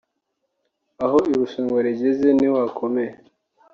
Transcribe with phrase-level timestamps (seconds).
[1.03, 3.11] Aho irushanwa rigeze niho hakomeye